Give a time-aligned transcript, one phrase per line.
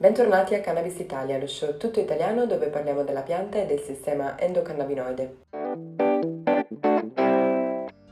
[0.00, 4.38] Bentornati a Cannabis Italia, lo show tutto italiano dove parliamo della pianta e del sistema
[4.38, 5.36] endocannabinoide.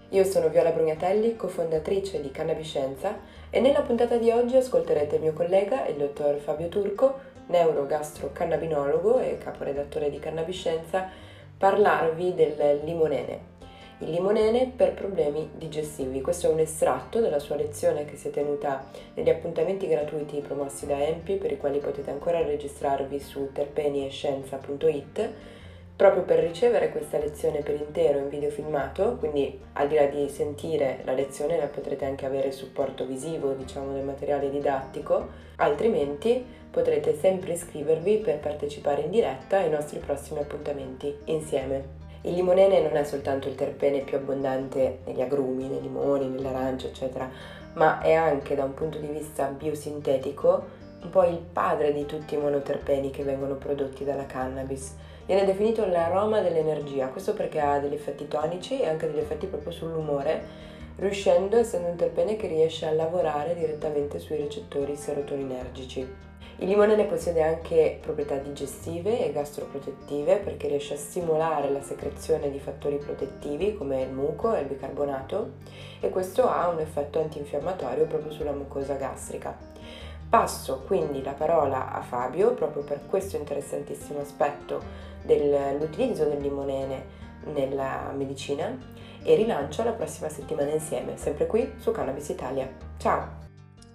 [0.08, 3.20] Io sono Viola Brugnatelli, cofondatrice di Cannabiscienza
[3.50, 9.38] e nella puntata di oggi ascolterete il mio collega, il dottor Fabio Turco, neurogastro-cannabinologo e
[9.38, 11.08] caporedattore di Cannabiscienza,
[11.56, 13.54] parlarvi del limonene.
[13.98, 16.20] Il limonene per problemi digestivi.
[16.20, 20.84] Questo è un estratto della sua lezione che si è tenuta negli appuntamenti gratuiti promossi
[20.86, 25.30] da Empi, per i quali potete ancora registrarvi su terpeniescienza.it
[25.96, 30.28] proprio per ricevere questa lezione per intero in video filmato, quindi al di là di
[30.28, 37.16] sentire la lezione la potrete anche avere supporto visivo, diciamo, del materiale didattico, altrimenti potrete
[37.18, 42.05] sempre iscrivervi per partecipare in diretta ai nostri prossimi appuntamenti insieme.
[42.26, 47.30] Il limonene non è soltanto il terpene più abbondante negli agrumi, nei limoni, nell'arancia, eccetera,
[47.74, 50.64] ma è anche da un punto di vista biosintetico
[51.02, 54.96] un po' il padre di tutti i monoterpeni che vengono prodotti dalla cannabis.
[55.24, 59.70] Viene definito l'aroma dell'energia, questo perché ha degli effetti tonici e anche degli effetti proprio
[59.70, 60.42] sull'umore,
[60.96, 66.24] riuscendo, essendo un terpene che riesce a lavorare direttamente sui recettori serotoninergici.
[66.58, 72.50] Il limone ne possiede anche proprietà digestive e gastroprotettive perché riesce a stimolare la secrezione
[72.50, 75.52] di fattori protettivi come il muco e il bicarbonato
[76.00, 79.54] e questo ha un effetto antinfiammatorio proprio sulla mucosa gastrica.
[80.28, 84.80] Passo quindi la parola a Fabio proprio per questo interessantissimo aspetto
[85.22, 88.76] dell'utilizzo del limonene nella medicina
[89.22, 92.66] e rilancio la prossima settimana insieme, sempre qui su Cannabis Italia.
[92.96, 93.45] Ciao!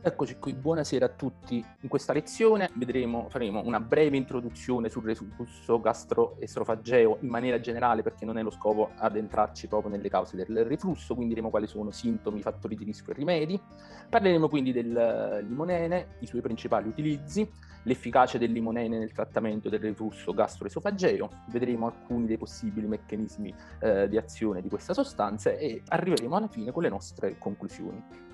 [0.03, 1.63] Eccoci qui, buonasera a tutti.
[1.81, 8.25] In questa lezione vedremo, faremo una breve introduzione sul reflusso gastroesofageo in maniera generale perché
[8.25, 12.41] non è lo scopo addentrarci proprio nelle cause del reflusso, quindi diremo quali sono sintomi,
[12.41, 13.61] fattori di rischio e rimedi.
[14.09, 17.47] Parleremo quindi del limonene, i suoi principali utilizzi,
[17.83, 24.17] l'efficacia del limonene nel trattamento del reflusso gastroesofageo, vedremo alcuni dei possibili meccanismi eh, di
[24.17, 28.30] azione di questa sostanza e arriveremo alla fine con le nostre conclusioni.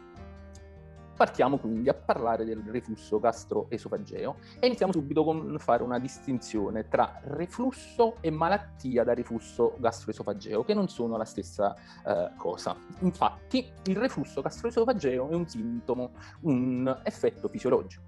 [1.17, 7.19] Partiamo quindi a parlare del reflusso gastroesofageo e iniziamo subito con fare una distinzione tra
[7.23, 12.75] reflusso e malattia da reflusso gastroesofageo, che non sono la stessa eh, cosa.
[12.99, 16.11] Infatti, il reflusso gastroesofageo è un sintomo,
[16.41, 18.03] un effetto fisiologico.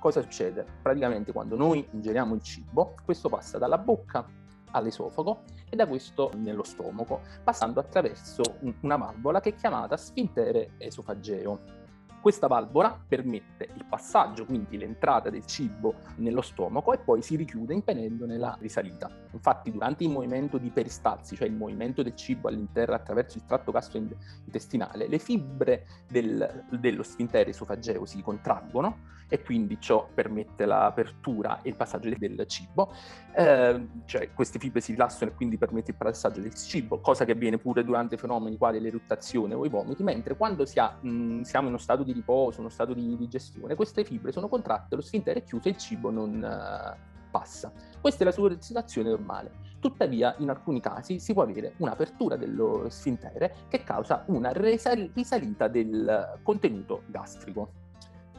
[0.00, 0.64] Cosa succede?
[0.80, 4.26] Praticamente quando noi ingeriamo il cibo, questo passa dalla bocca
[4.70, 11.77] all'esofago e da questo nello stomaco, passando attraverso una valvola che è chiamata sfintere esofageo.
[12.20, 17.74] Questa valvola permette il passaggio, quindi l'entrata del cibo nello stomaco e poi si richiude
[17.74, 19.08] impedendone la risalita.
[19.32, 23.70] Infatti durante il movimento di peristalsi, cioè il movimento del cibo all'interno attraverso il tratto
[23.70, 31.68] gastrointestinale, le fibre del, dello sfintere esofageo si contraggono e quindi ciò permette l'apertura e
[31.68, 32.92] il passaggio del cibo,
[33.34, 37.32] eh, cioè queste fibre si rilassano e quindi permette il passaggio del cibo, cosa che
[37.32, 41.66] avviene pure durante fenomeni quali l'eruttazione o i vomiti, mentre quando si ha, mh, siamo
[41.66, 45.40] in uno stato di riposo, uno stato di digestione, queste fibre sono contratte, lo sfintere
[45.40, 47.72] è chiuso e il cibo non uh, passa.
[48.00, 49.66] Questa è la sua situazione normale.
[49.80, 56.40] Tuttavia, in alcuni casi si può avere un'apertura dello sfintere che causa una risalita del
[56.42, 57.86] contenuto gastrico.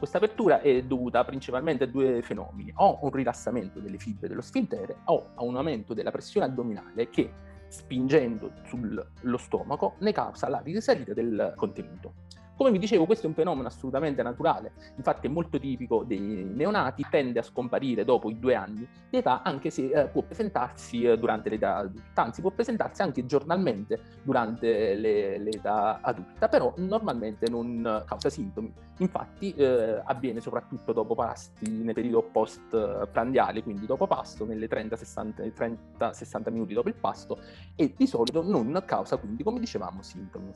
[0.00, 4.96] Questa apertura è dovuta principalmente a due fenomeni, o un rilassamento delle fibre dello sfintere
[5.04, 7.30] o a un aumento della pressione addominale che,
[7.68, 12.14] spingendo sullo stomaco, ne causa la risalita del contenuto.
[12.60, 17.06] Come vi dicevo, questo è un fenomeno assolutamente naturale, infatti è molto tipico dei neonati,
[17.08, 21.16] tende a scomparire dopo i due anni di età, anche se eh, può presentarsi eh,
[21.16, 28.04] durante l'età adulta, anzi può presentarsi anche giornalmente durante le, l'età adulta, però normalmente non
[28.06, 28.70] causa sintomi.
[28.98, 36.74] Infatti eh, avviene soprattutto dopo pasti nel periodo post-prandiale, quindi dopo pasto, nelle 30-60 minuti
[36.74, 37.38] dopo il pasto,
[37.74, 40.52] e di solito non causa quindi, come dicevamo, sintomi.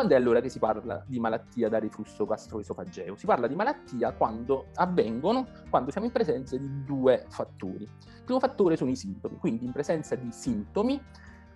[0.00, 3.16] Quando è allora che si parla di malattia da reflusso gastroesofageo?
[3.16, 7.82] Si parla di malattia quando avvengono, quando siamo in presenza di due fattori.
[7.82, 10.98] Il primo fattore sono i sintomi, quindi in presenza di sintomi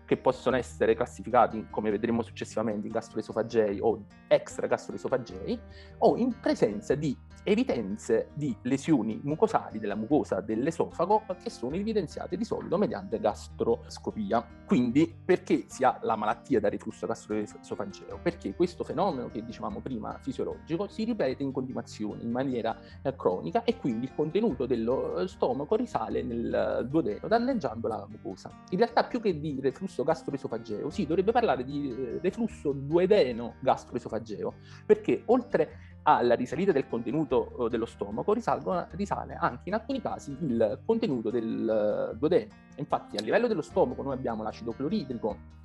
[0.04, 5.58] che possono essere classificati, come vedremo successivamente, in gastroesofagei o extra gastroesofagei,
[5.98, 12.44] o in presenza di evidenze di lesioni mucosali della mucosa dell'esofago che sono evidenziate di
[12.44, 14.44] solito mediante gastroscopia.
[14.66, 18.18] Quindi perché si ha la malattia da reflusso gastroesofageo?
[18.22, 23.62] Perché questo fenomeno che dicevamo prima fisiologico si ripete in continuazione in maniera eh, cronica
[23.64, 28.50] e quindi il contenuto dello stomaco risale nel duodeno danneggiando la mucosa.
[28.70, 34.54] In realtà più che di reflusso gastroesofageo si dovrebbe parlare di eh, reflusso duodeno gastroesofageo
[34.84, 41.30] perché oltre alla risalita del contenuto dello stomaco risale anche in alcuni casi il contenuto
[41.30, 42.52] del duodeno.
[42.76, 45.62] Infatti a livello dello stomaco noi abbiamo l'acido cloridrico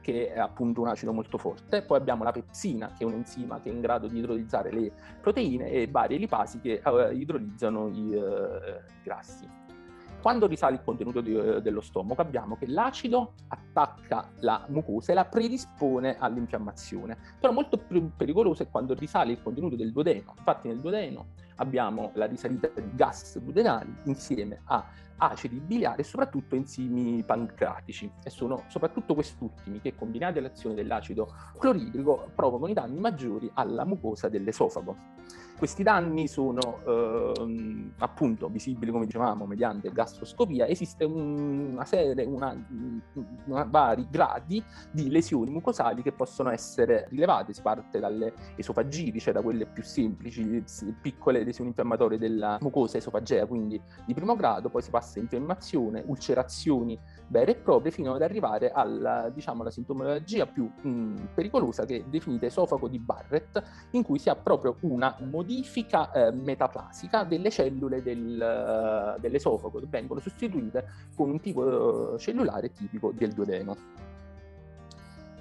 [0.00, 3.60] che è appunto un acido molto forte, poi abbiamo la pepsina che è un enzima
[3.60, 6.82] che è in grado di idrolizzare le proteine e varie lipasi che
[7.12, 9.46] idrolizzano i uh, grassi.
[10.22, 15.16] Quando risale il contenuto di, uh, dello stomaco abbiamo che l'acido attacca la mucosa e
[15.16, 20.34] la predispone all'infiammazione, però molto più pericoloso è quando risale il contenuto del duodeno.
[20.38, 24.86] Infatti nel duodeno abbiamo la risalita di gas duodenali insieme a
[25.16, 32.30] acidi biliari e soprattutto enzimi pancreatici e sono soprattutto quest'ultimi che combinati all'azione dell'acido cloridrico
[32.34, 34.96] provocano i danni maggiori alla mucosa dell'esofago.
[35.62, 40.66] Questi danni sono eh, appunto visibili, come dicevamo, mediante gastroscopia.
[40.66, 42.52] Esiste una serie, una,
[43.44, 44.60] una, vari gradi
[44.90, 47.52] di lesioni mucosali che possono essere rilevate.
[47.52, 50.64] Si parte dalle esofagiti, cioè da quelle più semplici,
[51.00, 56.02] piccole lesioni infiammatorie della mucosa esofagea, quindi di primo grado, poi si passa a infiammazione,
[56.04, 56.98] ulcerazioni
[57.28, 62.46] vere e proprie, fino ad arrivare alla, diciamo, sintomatologia più mh, pericolosa che è definita
[62.46, 63.62] esofago di Barrett,
[63.92, 69.82] in cui si ha proprio una modifica modifica eh, metaplastica delle cellule del, uh, dell'esofago
[69.88, 73.76] vengono sostituite con un tipo uh, cellulare tipico del duodeno.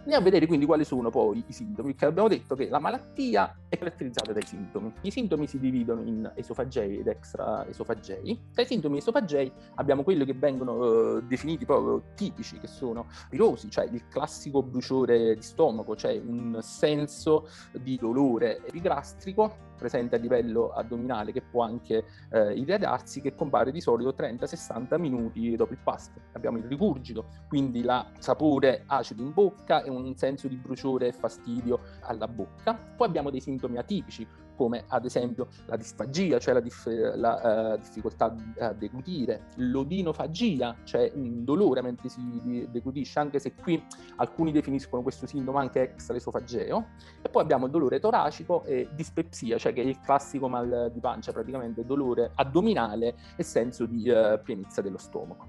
[0.03, 3.55] Andiamo a vedere quindi quali sono poi i sintomi, perché abbiamo detto che la malattia
[3.69, 4.91] è caratterizzata dai sintomi.
[5.01, 8.47] I sintomi si dividono in esofagei ed extraesofagei.
[8.51, 13.69] Tra i sintomi esofagei abbiamo quelli che vengono eh, definiti proprio tipici, che sono pirosi,
[13.69, 20.69] cioè il classico bruciore di stomaco, cioè un senso di dolore epigastrico presente a livello
[20.69, 26.21] addominale che può anche eh, irradiarsi, che compare di solito 30-60 minuti dopo il pasto.
[26.33, 31.11] Abbiamo il rigurgito, quindi la sapore acido in bocca e un senso di bruciore e
[31.11, 32.75] fastidio alla bocca.
[32.75, 34.27] Poi abbiamo dei sintomi atipici,
[34.61, 41.11] come ad esempio la disfagia, cioè la, dif- la uh, difficoltà a deglutire, l'odinofagia, cioè
[41.15, 43.83] un dolore mentre si deglutisce, anche se qui
[44.17, 46.85] alcuni definiscono questo sintomo anche extraesofageo,
[47.23, 50.99] e poi abbiamo il dolore toracico e dispepsia, cioè che è il classico mal di
[50.99, 55.47] pancia, praticamente dolore addominale e senso di uh, pienezza dello stomaco.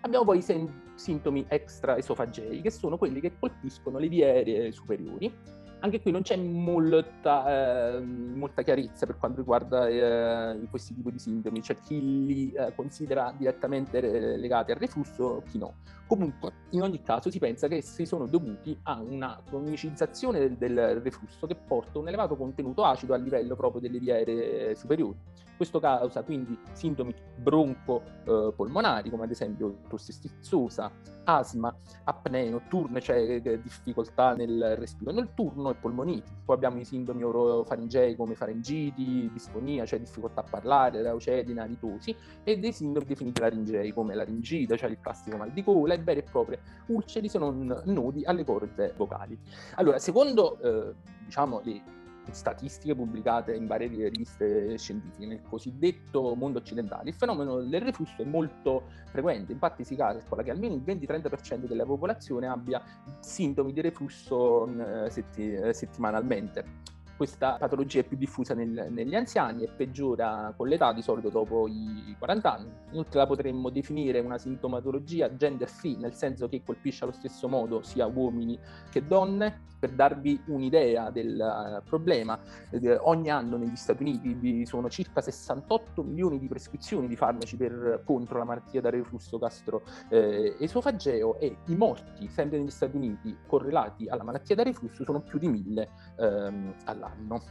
[0.00, 5.62] Abbiamo poi i sen- sintomi extraesofagei, che sono quelli che colpiscono le vie aeree superiori,
[5.84, 11.18] anche qui non c'è molta, eh, molta chiarezza per quanto riguarda eh, questi tipi di
[11.18, 15.74] sintomi, c'è chi li eh, considera direttamente legati al reflusso, chi no.
[16.06, 21.00] Comunque, in ogni caso, si pensa che essi sono dovuti a una cronicizzazione del, del
[21.00, 25.16] reflusso che porta un elevato contenuto acido a livello proprio delle vie aeree superiori.
[25.56, 30.90] Questo causa quindi sintomi bronco-polmonari, come ad esempio tosse stizzosa,
[31.24, 31.72] asma,
[32.04, 36.28] apnee notturne, cioè eh, difficoltà nel respiro notturno e polmoniti.
[36.44, 42.58] Poi abbiamo i sintomi orofaringei come farengiti, disfonia, cioè difficoltà a parlare, leucedina, litosi, e
[42.58, 46.24] dei sintomi definiti laringei come laringite, cioè il classico mal di gola e vere e
[46.24, 49.38] proprie ulceri se non nodi alle corde vocali.
[49.76, 50.94] Allora, secondo eh,
[51.24, 51.82] diciamo le
[52.30, 58.24] statistiche pubblicate in varie riviste scientifiche nel cosiddetto mondo occidentale, il fenomeno del reflusso è
[58.24, 62.82] molto frequente, infatti si calcola che almeno il 20-30% della popolazione abbia
[63.20, 66.92] sintomi di reflusso eh, setti- eh, settimanalmente.
[67.16, 71.68] Questa patologia è più diffusa nel, negli anziani e peggiora con l'età, di solito dopo
[71.68, 72.70] i 40 anni.
[72.90, 77.82] Inoltre la potremmo definire una sintomatologia gender free, nel senso che colpisce allo stesso modo
[77.82, 78.58] sia uomini
[78.90, 79.72] che donne.
[79.84, 85.20] Per darvi un'idea del uh, problema, eh, ogni anno negli Stati Uniti vi sono circa
[85.20, 91.56] 68 milioni di prescrizioni di farmaci per, contro la malattia da reflusso gastroesofageo eh, e
[91.66, 95.90] i morti, sempre negli Stati Uniti, correlati alla malattia da reflusso sono più di mille
[96.16, 97.42] ehm, all'anno.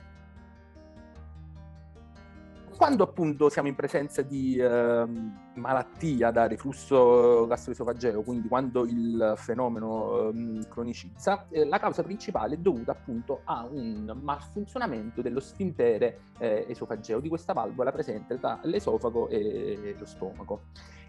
[2.84, 5.06] Quando appunto siamo in presenza di eh,
[5.54, 12.58] malattia da reflusso gastroesofageo, quindi quando il fenomeno eh, cronicizza, eh, la causa principale è
[12.58, 19.30] dovuta appunto a un malfunzionamento dello sfintere eh, esofageo, di questa valvola presente tra l'esofago
[19.30, 20.64] e lo stomaco.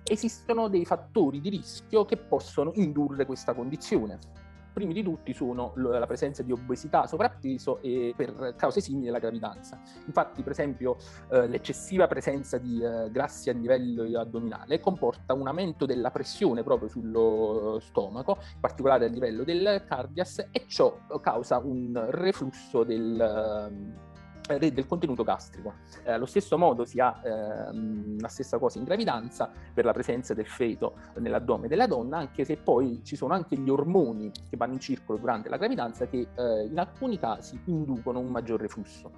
[0.04, 4.44] Esistono dei fattori di rischio che possono indurre questa condizione
[4.75, 9.81] primi di tutti sono la presenza di obesità, sovrappeso e per cause simili alla gravidanza.
[10.04, 10.97] Infatti, per esempio,
[11.31, 16.88] eh, l'eccessiva presenza di eh, grassi a livello addominale comporta un aumento della pressione proprio
[16.88, 24.02] sullo stomaco, in particolare a livello del cardias, e ciò causa un reflusso del
[24.47, 25.73] del contenuto gastrico.
[26.05, 30.35] Eh, allo stesso modo si ha ehm, la stessa cosa in gravidanza per la presenza
[30.35, 34.75] del feto nell'addome della donna, anche se poi ci sono anche gli ormoni che vanno
[34.75, 39.11] in circolo durante la gravidanza che eh, in alcuni casi inducono un maggior reflusso.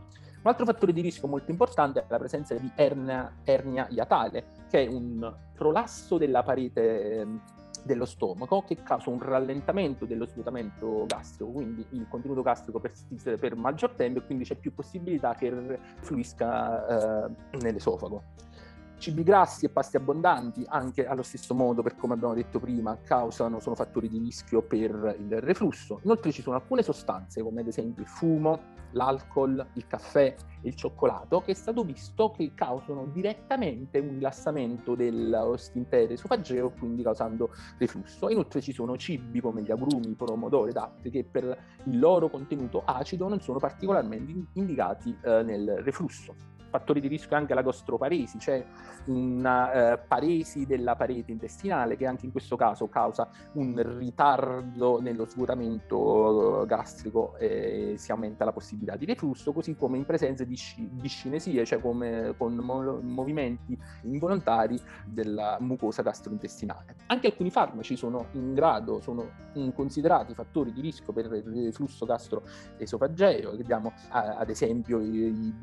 [0.46, 4.84] Un altro fattore di rischio molto importante è la presenza di ernia, ernia iatale, che
[4.84, 7.40] è un prolasso della parete ehm,
[7.86, 13.56] dello stomaco che causa un rallentamento dello svuotamento gastrico, quindi il contenuto gastrico persiste per
[13.56, 18.22] maggior tempo e quindi c'è più possibilità che fluisca eh, nell'esofago.
[18.98, 23.60] Cibi grassi e pasti abbondanti, anche allo stesso modo, per come abbiamo detto prima, causano,
[23.60, 26.00] sono fattori di rischio per il reflusso.
[26.04, 28.58] Inoltre ci sono alcune sostanze, come ad esempio il fumo,
[28.92, 35.54] l'alcol, il caffè il cioccolato, che è stato visto che causano direttamente un rilassamento del
[35.56, 38.28] stintere esofageo, quindi causando reflusso.
[38.28, 42.82] Inoltre ci sono cibi come gli agrumi, pomodori ed altri che per il loro contenuto
[42.84, 48.64] acido non sono particolarmente indicati eh, nel reflusso fattori di rischio anche la gastroparesi, cioè
[49.06, 55.24] una eh, paresi della parete intestinale che anche in questo caso causa un ritardo nello
[55.26, 60.56] svuotamento eh, gastrico e si aumenta la possibilità di reflusso, così come in presenza di,
[60.56, 66.96] sci- di scinesie, cioè come, con mo- movimenti involontari della mucosa gastrointestinale.
[67.06, 69.44] Anche alcuni farmaci sono in grado, sono
[69.74, 75.54] considerati fattori di rischio per il reflusso gastroesofageo, vediamo ad esempio i, i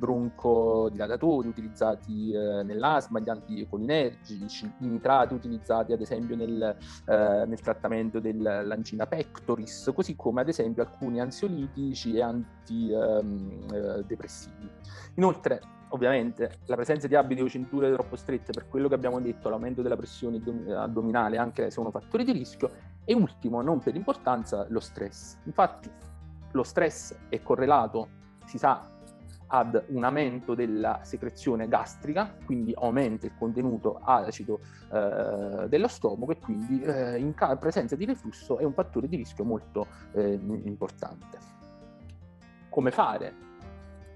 [0.93, 8.19] broncodilatatori utilizzati eh, nell'asma, gli anticolinergici, i nitrati utilizzati ad esempio nel, eh, nel trattamento
[8.19, 14.61] dell'angina pectoris, così come ad esempio alcuni ansiolitici e antidepressivi.
[14.61, 14.71] Ehm, eh,
[15.15, 19.49] Inoltre, ovviamente, la presenza di abiti o cinture troppo strette, per quello che abbiamo detto,
[19.49, 20.41] l'aumento della pressione
[20.75, 22.71] addominale, anche sono fattori di rischio,
[23.05, 25.37] e ultimo, non per importanza, lo stress.
[25.43, 25.89] Infatti,
[26.51, 28.07] lo stress è correlato,
[28.45, 28.91] si sa,
[29.53, 36.39] ad un aumento della secrezione gastrica, quindi aumenta il contenuto acido eh, dello stomaco e
[36.39, 41.37] quindi eh, in ca- presenza di reflusso è un fattore di rischio molto eh, importante.
[42.67, 43.31] Come fare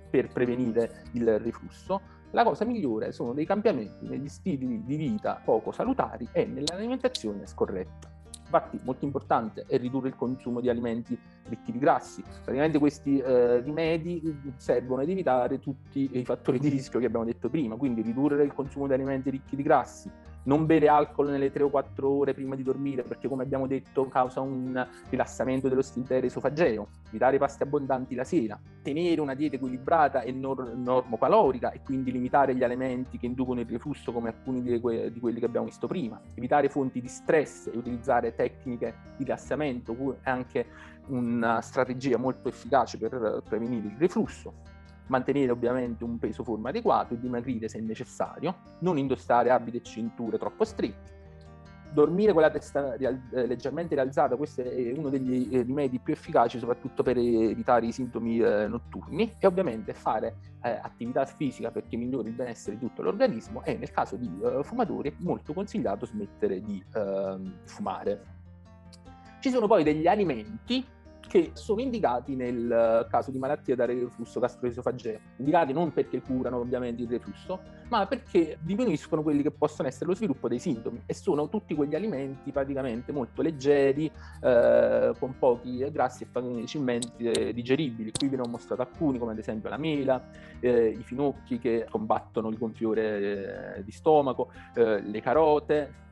[0.09, 2.01] per prevenire il reflusso?
[2.31, 8.11] La cosa migliore sono dei cambiamenti negli stili di vita poco salutari e nell'alimentazione scorretta.
[8.39, 12.21] Infatti molto importante è ridurre il consumo di alimenti ricchi di grassi.
[12.21, 17.49] Praticamente questi eh, rimedi servono ad evitare tutti i fattori di rischio che abbiamo detto
[17.49, 20.09] prima, quindi ridurre il consumo di alimenti ricchi di grassi,
[20.47, 24.07] non bere alcol nelle 3 o 4 ore prima di dormire perché come abbiamo detto
[24.07, 30.21] causa un rilassamento dello stintere esofageo, evitare pasti abbondanti la sera, tenere una dieta equilibrata
[30.21, 34.79] e nor- normocalorica e quindi limitare gli alimenti che inducono il reflusso come alcuni di,
[34.79, 39.25] que- di quelli che abbiamo visto prima, evitare fonti di stress e utilizzare tecniche di
[39.25, 40.65] rilassamento anche
[41.07, 44.75] una strategia molto efficace per prevenire il reflusso
[45.07, 50.37] mantenere ovviamente un peso forma adeguato e dimagrire se necessario, non indossare abiti e cinture
[50.37, 51.15] troppo stretti,
[51.91, 56.59] dormire con la testa eh, leggermente rialzata, questo è uno degli eh, rimedi più efficaci
[56.59, 62.33] soprattutto per evitare i sintomi eh, notturni e ovviamente fare attività fisica perché migliora il
[62.33, 64.29] benessere di tutto l'organismo e nel caso di
[64.63, 68.21] fumatori è molto consigliato smettere di ehm, fumare.
[69.39, 70.85] Ci sono poi degli alimenti
[71.27, 76.57] che sono indicati nel eh, caso di malattia da reflusso gastroesofageo, indicati non perché curano
[76.57, 81.13] ovviamente il reflusso, ma perché diminuiscono quelli che possono essere lo sviluppo dei sintomi e
[81.13, 88.11] sono tutti quegli alimenti praticamente molto leggeri, eh, con pochi grassi e facilmente eh, digeribili.
[88.11, 90.29] Qui vi ne ho mostrato alcuni, come ad esempio la mela,
[90.59, 96.05] eh, i finocchi che combattono il gonfiore eh, di stomaco, eh, le carote,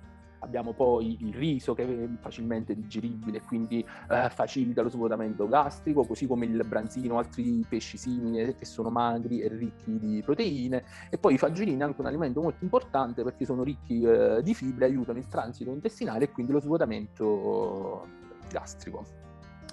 [0.45, 6.27] Abbiamo poi il riso che è facilmente digeribile quindi eh, facilita lo svuotamento gastrico, così
[6.27, 10.83] come il branzino, altri pesci simili che sono magri e ricchi di proteine.
[11.09, 14.85] E poi i fagiolini, anche un alimento molto importante perché sono ricchi eh, di fibre,
[14.85, 18.05] aiutano il transito intestinale e quindi lo svuotamento
[18.51, 19.03] gastrico.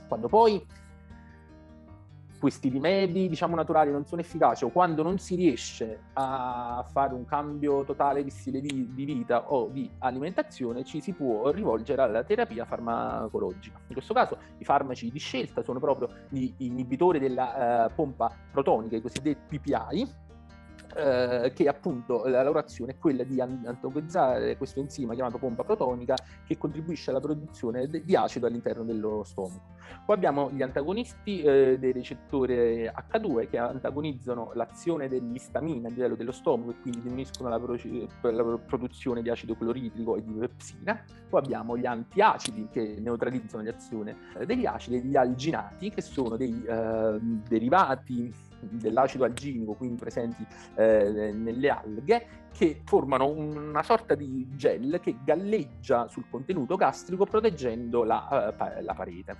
[0.08, 0.64] Quando poi
[2.42, 7.24] questi rimedi, diciamo, naturali non sono efficaci o quando non si riesce a fare un
[7.24, 12.24] cambio totale di stile di, di vita o di alimentazione, ci si può rivolgere alla
[12.24, 13.78] terapia farmacologica.
[13.86, 18.96] In questo caso i farmaci di scelta sono proprio gli inibitori della uh, pompa protonica,
[18.96, 20.08] i cosiddetti PPI,
[20.94, 26.14] eh, che appunto la lavorazione è quella di antagonizzare questo enzima chiamato pompa protonica
[26.46, 29.80] che contribuisce alla produzione di acido all'interno dello stomaco.
[30.04, 36.32] Poi abbiamo gli antagonisti eh, del recettore H2 che antagonizzano l'azione dell'istamina a livello dello
[36.32, 41.04] stomaco e quindi diminuiscono la, pro- la produzione di acido cloridrico e di pepsina.
[41.28, 46.36] Poi abbiamo gli antiacidi che neutralizzano l'azione eh, degli acidi e gli alginati che sono
[46.36, 54.46] dei eh, derivati dell'acido alginico, quindi presenti eh, nelle alghe, che formano una sorta di
[54.54, 59.36] gel che galleggia sul contenuto gastrico proteggendo la, uh, la parete.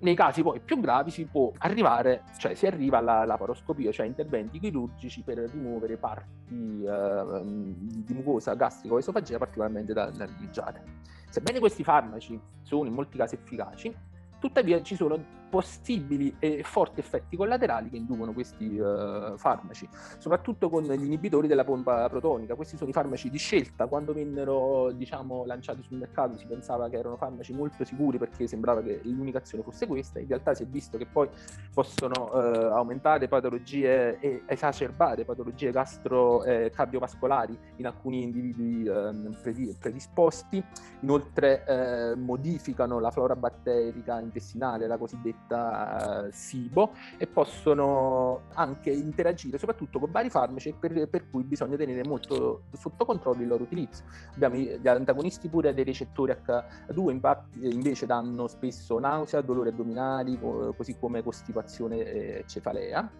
[0.00, 4.58] nei casi poi più gravi si può arrivare, cioè si arriva alla laparoscopia, cioè interventi
[4.58, 10.82] chirurgici per rimuovere parti eh, di mucosa gastrico-esofagea particolarmente danneggiate.
[11.28, 13.94] Sebbene questi farmaci sono in molti casi efficaci,
[14.38, 19.88] tuttavia ci sono possibili e forti effetti collaterali che inducono questi uh, farmaci,
[20.18, 22.54] soprattutto con gli inibitori della pompa protonica.
[22.54, 23.86] Questi sono i farmaci di scelta.
[23.86, 28.82] Quando vennero diciamo, lanciati sul mercato si pensava che erano farmaci molto sicuri perché sembrava
[28.82, 30.18] che l'unica azione fosse questa.
[30.18, 31.28] In realtà si è visto che poi
[31.72, 39.34] possono uh, aumentare patologie e esacerbare patologie gastro-cardiovascolari eh, in alcuni individui uh,
[39.78, 40.62] predisposti.
[41.00, 49.98] Inoltre modificano la flora batterica intestinale, la cosiddetta cosiddetta SIBO e possono anche interagire soprattutto
[49.98, 54.02] con vari farmaci per, per cui bisogna tenere molto sotto controllo il loro utilizzo.
[54.34, 60.38] Abbiamo gli antagonisti pure dei recettori H2 infatti, invece danno spesso nausea, dolori addominali,
[60.76, 63.10] così come costipazione e cefalea.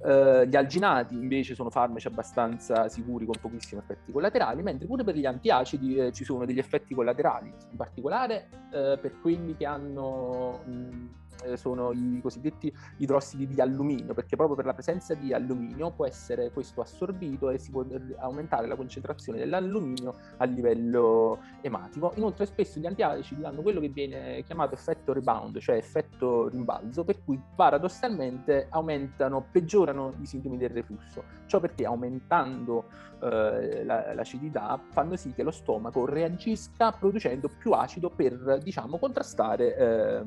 [0.00, 5.16] Uh, gli alginati invece sono farmaci abbastanza sicuri con pochissimi effetti collaterali, mentre pure per
[5.16, 10.60] gli antiacidi eh, ci sono degli effetti collaterali, in particolare uh, per quelli che hanno
[10.64, 15.90] mh, eh, sono i cosiddetti idrossidi di alluminio, perché proprio per la presenza di alluminio
[15.90, 17.84] può essere questo assorbito e si può
[18.18, 22.12] aumentare la concentrazione dell'alluminio a livello ematico.
[22.16, 27.22] Inoltre spesso gli antialgici hanno quello che viene chiamato effetto rebound, cioè effetto rimbalzo, per
[27.24, 31.22] cui paradossalmente aumentano, peggiorano i sintomi del reflusso.
[31.46, 32.84] Ciò perché aumentando
[33.20, 39.76] eh, la, l'acidità fanno sì che lo stomaco reagisca producendo più acido per, diciamo, contrastare
[39.76, 40.22] eh,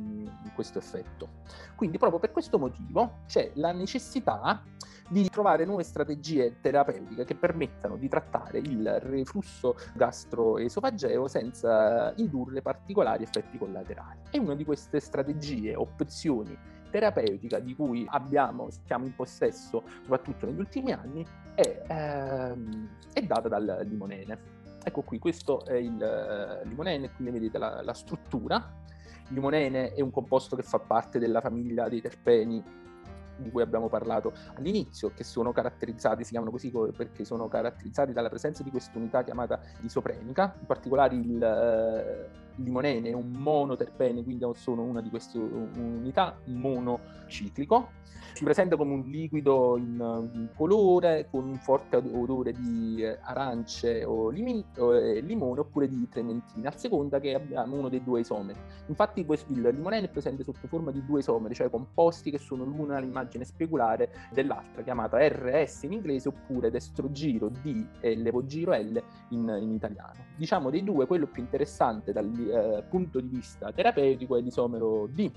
[0.54, 1.30] questo effetto effetto.
[1.76, 4.64] Quindi proprio per questo motivo c'è la necessità
[5.10, 13.24] di trovare nuove strategie terapeutiche che permettano di trattare il reflusso gastroesofageo senza indurre particolari
[13.24, 14.20] effetti collaterali.
[14.30, 16.58] E una di queste strategie, opzioni
[16.90, 23.48] terapeutica di cui abbiamo, siamo in possesso soprattutto negli ultimi anni è, ehm, è data
[23.48, 24.60] dal limonene.
[24.84, 28.80] Ecco qui, questo è il uh, limonene, qui ne vedete la, la struttura
[29.32, 32.64] limonene è un composto che fa parte della famiglia dei terpeni
[33.38, 38.30] di cui abbiamo parlato all'inizio, che sono caratterizzati, si chiamano così perché sono caratterizzati dalla
[38.30, 44.46] presenza di questa unità chiamata isoprenica, in particolare il, eh, limonene è un monoterpene, quindi
[44.56, 48.00] sono una di queste unità monociclico
[48.34, 54.30] si presenta come un liquido in, colore con un forte odore di eh, arance o,
[54.30, 58.60] limi, o eh, limone oppure di trementina, a seconda che abbiamo uno dei due isomeri.
[58.88, 62.64] Infatti questo, il limonene è presente sotto forma di due isomeri, cioè composti che sono
[62.64, 69.58] l'una l'immagine speculare dell'altra, chiamata RS in inglese oppure destrogiro D e levogiro L in,
[69.62, 70.26] in italiano.
[70.36, 75.32] Diciamo dei due, quello più interessante dal eh, punto di vista terapeutico è l'isomero D,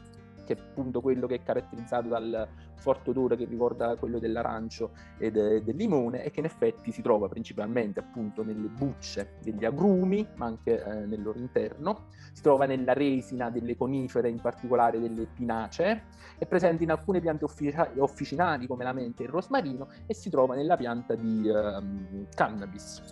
[0.44, 5.30] che è appunto quello che è caratterizzato dal forte odore che ricorda quello dell'arancio e
[5.30, 10.26] de- del limone e che in effetti si trova principalmente appunto nelle bucce degli agrumi,
[10.36, 15.26] ma anche eh, nel loro interno, si trova nella resina delle conifere, in particolare delle
[15.26, 16.02] pinacee,
[16.36, 20.28] è presente in alcune piante offic- officinali come la mente e il rosmarino e si
[20.28, 23.02] trova nella pianta di um, cannabis.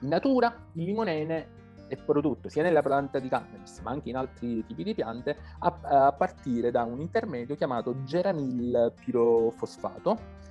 [0.00, 4.64] In natura il limonene è prodotto sia nella pianta di cannabis ma anche in altri
[4.66, 10.42] tipi di piante a, a partire da un intermedio chiamato geranil pirofosfato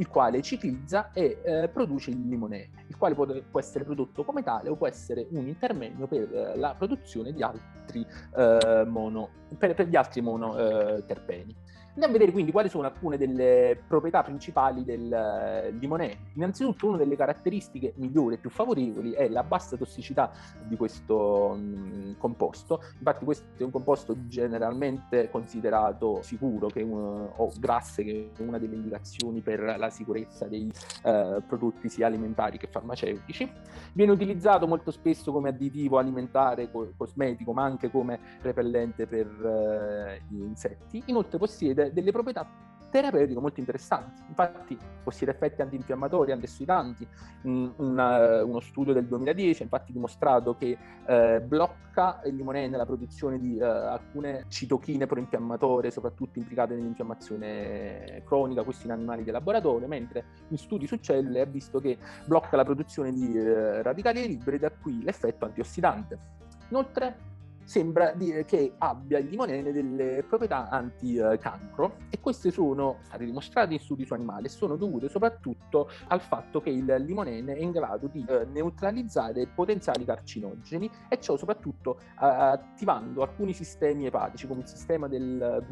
[0.00, 4.42] il quale ciclizza e eh, produce il limonene, il quale può, può, essere prodotto come
[4.42, 9.74] tale o può essere un intermedio per eh, la produzione di altri eh, mono, per,
[9.74, 11.54] per, altri monoterpeni.
[12.00, 16.30] Eh, Andiamo a vedere quindi quali sono alcune delle proprietà principali del eh, limonene.
[16.34, 20.30] Innanzitutto una delle caratteristiche migliori e più favorevoli è la bassa tossicità
[20.66, 22.82] di questo mh, mm, composto.
[22.96, 28.58] Infatti questo è un composto generalmente considerato sicuro che un, o grasse che è una
[28.58, 30.72] delle indicazioni per la sicurezza dei
[31.04, 33.50] eh, prodotti sia alimentari che farmaceutici.
[33.92, 40.22] Viene utilizzato molto spesso come additivo alimentare, co- cosmetico, ma anche come repellente per eh,
[40.28, 41.02] gli insetti.
[41.06, 44.20] Inoltre possiede delle proprietà terapeutiche molto interessanti.
[44.28, 47.06] Infatti possiede effetti antinfiammatori, antiossidanti.
[47.42, 50.76] Un, una, uno studio del 2010 ha infatti dimostrato che
[51.06, 58.62] eh, blocca il limonene nella produzione di eh, alcune citochine proinfiammatorie, soprattutto implicate nell'infiammazione cronica,
[58.62, 62.64] questi in animali di laboratorio, mentre in studi su cellule ha visto che blocca la
[62.64, 66.38] produzione di eh, radicali liberi, da qui l'effetto antiossidante.
[66.68, 67.28] Inoltre
[67.70, 73.78] sembra dire che abbia il limonene delle proprietà anticancro e queste sono state dimostrate in
[73.78, 78.08] studi su animali e sono dovute soprattutto al fatto che il limonene è in grado
[78.08, 84.66] di eh, neutralizzare potenziali carcinogeni e ciò soprattutto eh, attivando alcuni sistemi epatici come il
[84.66, 85.64] sistema del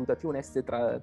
[0.65, 0.99] tra-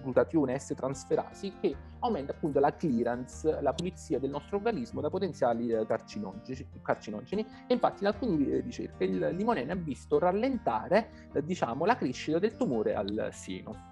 [0.00, 5.70] glutatione S transferasi che aumenta appunto la clearance, la pulizia del nostro organismo da potenziali
[5.70, 11.96] eh, carcinogeni, e infatti in alcune ricerche il limonene ha visto rallentare eh, diciamo, la
[11.96, 13.91] crescita del tumore al seno.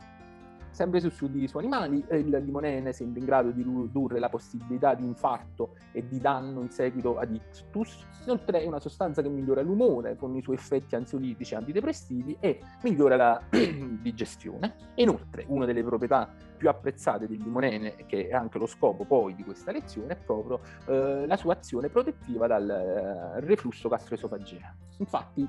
[0.70, 5.04] Sempre su studi su animali, il limonene sembra in grado di ridurre la possibilità di
[5.04, 8.06] infarto e di danno in seguito ad ictus.
[8.24, 12.60] Inoltre è una sostanza che migliora l'umore con i suoi effetti ansiolitici e antidepressivi e
[12.82, 14.74] migliora la digestione.
[14.94, 19.42] Inoltre, una delle proprietà più apprezzate del limonene, che è anche lo scopo poi di
[19.42, 24.74] questa lezione, è proprio eh, la sua azione protettiva dal eh, reflusso gastroesofageo.
[24.98, 25.48] Infatti,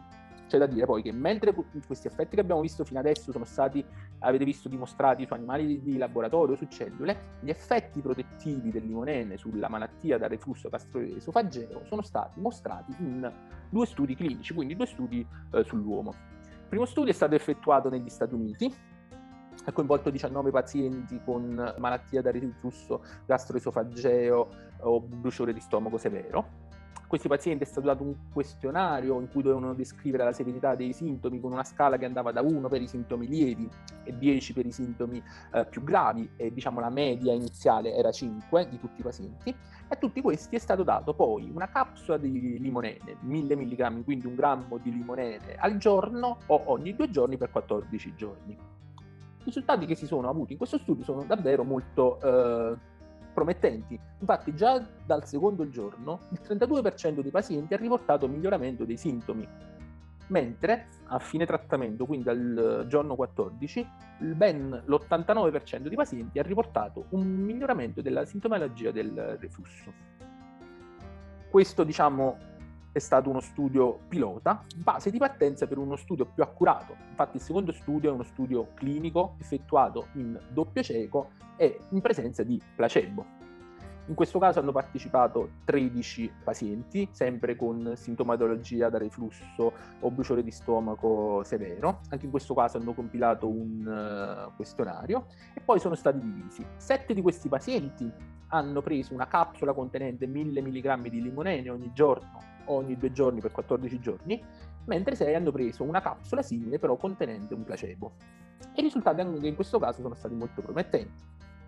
[0.52, 1.54] c'è da dire poi che mentre
[1.88, 3.84] questi effetti che abbiamo visto fino adesso sono stati,
[4.20, 9.70] avete visto, dimostrati su animali di, laboratorio, su cellule, gli effetti protettivi del limonene sulla
[9.70, 13.32] malattia da reflusso gastroesofageo sono stati mostrati in
[13.70, 16.10] due studi clinici, quindi due studi eh, sull'uomo.
[16.10, 18.74] Il primo studio è stato effettuato negli Stati Uniti,
[19.64, 26.71] ha coinvolto 19 pazienti con malattia da reflusso gastroesofageo o bruciore di stomaco severo
[27.12, 31.42] questi pazienti è stato dato un questionario in cui dovevano descrivere la severità dei sintomi
[31.42, 33.70] con una scala che andava da 1 per i sintomi lievi
[34.06, 35.22] e 10 per i sintomi
[35.52, 39.56] eh, più gravi e diciamo la media iniziale era 5 di tutti i pazienti e
[39.90, 44.36] a tutti questi è stato dato poi una capsula di limonene, 1000 mg, quindi un
[44.36, 48.54] grammo di limonene al giorno o ogni due giorni per 14 giorni.
[48.54, 52.78] I risultati che si sono avuti in questo studio sono davvero molto eh,
[53.34, 54.00] promettenti.
[54.20, 59.48] Infatti già dal secondo giorno il 32% dei pazienti ha riportato miglioramento dei sintomi,
[60.28, 63.88] mentre a fine trattamento, quindi al giorno 14,
[64.20, 69.94] ben l'89% dei pazienti ha riportato un miglioramento della sintomologia del reflusso.
[71.50, 72.38] Questo, diciamo,
[72.92, 76.96] è stato uno studio pilota, base di partenza per uno studio più accurato.
[77.10, 82.44] Infatti il secondo studio è uno studio clinico effettuato in doppio cieco e in presenza
[82.44, 83.40] di placebo.
[84.08, 90.52] In questo caso hanno partecipato 13 pazienti, sempre con sintomatologia da reflusso o bruciore di
[90.52, 92.02] stomaco severo.
[92.10, 93.86] Anche in questo caso hanno compilato un
[94.50, 96.66] uh, questionario e poi sono stati divisi.
[96.76, 98.12] Sette di questi pazienti
[98.48, 103.52] hanno preso una capsula contenente 1000 mg di limonene ogni giorno ogni due giorni per
[103.52, 104.44] 14 giorni,
[104.86, 108.14] mentre 6 hanno preso una capsula simile però contenente un placebo.
[108.74, 111.24] E i risultati anche in questo caso sono stati molto promettenti.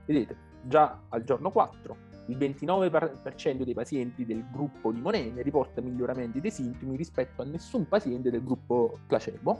[0.05, 6.51] Vedete, già al giorno 4 il 29% dei pazienti del gruppo limonene riporta miglioramenti dei
[6.51, 9.59] sintomi rispetto a nessun paziente del gruppo placebo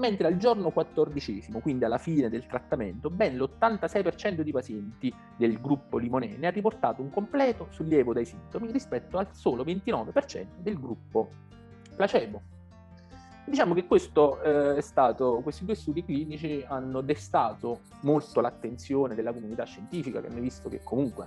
[0.00, 5.98] mentre al giorno quattordicesimo, quindi alla fine del trattamento, ben l'86% dei pazienti del gruppo
[5.98, 11.28] limonene ha riportato un completo sollievo dai sintomi rispetto al solo 29% del gruppo
[11.94, 12.40] placebo.
[13.44, 20.20] Diciamo che eh, stato, questi due studi clinici hanno destato molto l'attenzione della comunità scientifica,
[20.20, 21.26] che hanno visto che comunque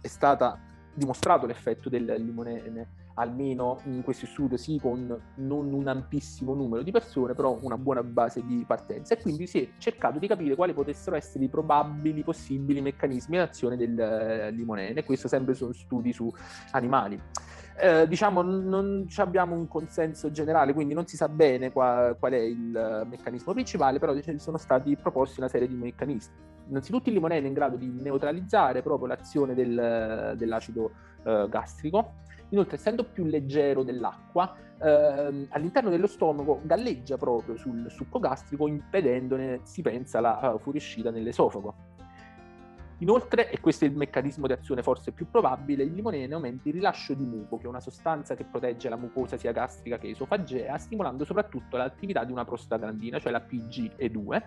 [0.00, 0.58] è stato
[0.94, 6.90] dimostrato l'effetto del limonene almeno in questi studi sì con non un ampissimo numero di
[6.90, 10.72] persone, però una buona base di partenza e quindi si è cercato di capire quali
[10.72, 16.12] potessero essere i probabili possibili meccanismi di azione del eh, limonene, questo sempre sono studi
[16.12, 16.32] su
[16.72, 17.20] animali.
[17.80, 22.38] Eh, diciamo non abbiamo un consenso generale, quindi non si sa bene qua, qual è
[22.38, 26.50] il meccanismo principale, però sono stati proposti una serie di meccanismi.
[26.68, 30.92] Innanzitutto il limonene è in grado di neutralizzare proprio l'azione del, dell'acido
[31.24, 32.14] eh, gastrico,
[32.52, 39.60] Inoltre, essendo più leggero dell'acqua, ehm, all'interno dello stomaco galleggia proprio sul succo gastrico, impedendone,
[39.62, 41.74] si pensa, la uh, fuoriuscita nell'esofago.
[42.98, 46.74] Inoltre, e questo è il meccanismo di azione forse più probabile, il limonene aumenta il
[46.74, 50.76] rilascio di muco, che è una sostanza che protegge la mucosa sia gastrica che esofagea,
[50.78, 54.42] stimolando soprattutto l'attività di una prostaglandina, cioè la PGE2,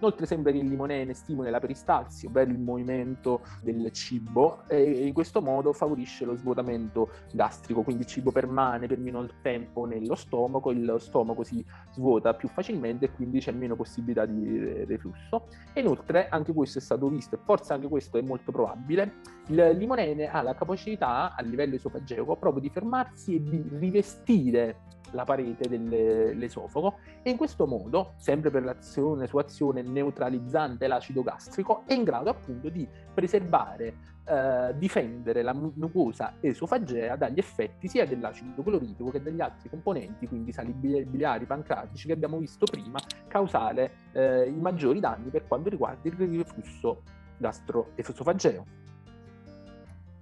[0.00, 5.12] Inoltre sembra che il limonene stimoli la peristalsi, ovvero il movimento del cibo, e in
[5.12, 10.70] questo modo favorisce lo svuotamento gastrico, quindi il cibo permane per minor tempo nello stomaco,
[10.70, 15.48] il stomaco si svuota più facilmente e quindi c'è meno possibilità di reflusso.
[15.74, 19.16] E inoltre anche questo è stato visto, e forse anche questo è molto probabile,
[19.48, 25.24] il limonene ha la capacità a livello esofageo proprio di fermarsi e di rivestire la
[25.24, 31.94] parete dell'esofago e in questo modo, sempre per l'azione su azione neutralizzante l'acido gastrico, è
[31.94, 33.94] in grado appunto di preservare,
[34.24, 40.52] eh, difendere la mucosa esofagea dagli effetti sia dell'acido cloritico che degli altri componenti, quindi
[40.52, 46.08] sali biliari, pancratici che abbiamo visto prima, causare eh, i maggiori danni per quanto riguarda
[46.08, 47.02] il reflusso
[47.38, 48.79] gastroesofageo.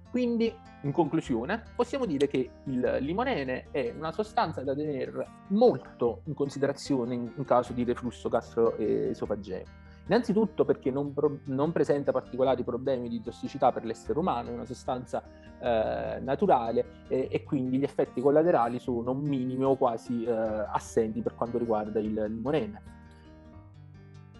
[0.09, 6.33] Quindi, in conclusione, possiamo dire che il limonene è una sostanza da tenere molto in
[6.33, 9.63] considerazione in, caso di reflusso gastroesofageo.
[10.07, 14.65] Innanzitutto perché non, pro- non, presenta particolari problemi di tossicità per l'essere umano, è una
[14.65, 15.21] sostanza
[15.59, 21.35] eh, naturale eh, e quindi gli effetti collaterali sono minimi o quasi eh, assenti per
[21.35, 22.81] quanto riguarda il limonene.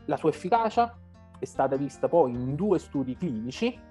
[0.05, 0.97] La sua efficacia
[1.38, 3.88] è stata vista poi in due studi clinici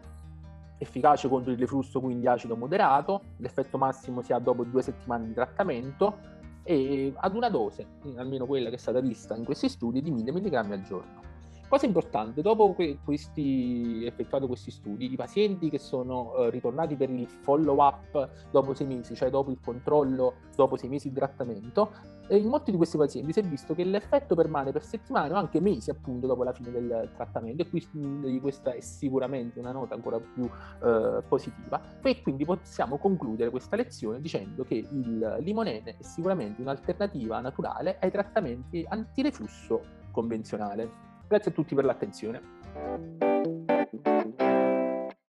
[0.79, 5.35] efficace contro il reflusso quindi acido moderato, l'effetto massimo si ha dopo due settimane di
[5.35, 7.87] trattamento e ad una dose,
[8.17, 11.27] almeno quella che è stata vista in questi studi, di 1000 mg al giorno.
[11.69, 17.11] Cosa importante, dopo que- questi, effettuato questi studi, i pazienti che sono uh, ritornati per
[17.11, 21.91] il follow-up dopo sei mesi, cioè dopo il controllo dopo sei mesi di trattamento,
[22.29, 25.37] eh, in molti di questi pazienti si è visto che l'effetto permane per settimane o
[25.37, 29.95] anche mesi appunto dopo la fine del trattamento e quindi questa è sicuramente una nota
[29.95, 36.03] ancora più uh, positiva e quindi possiamo concludere questa lezione dicendo che il limonene è
[36.03, 41.07] sicuramente un'alternativa naturale ai trattamenti antireflusso convenzionale.
[41.27, 42.57] Grazie a tutti per l'attenzione.